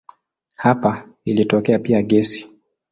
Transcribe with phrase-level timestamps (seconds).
[0.55, 2.49] Hapa ilitokea pia gesi.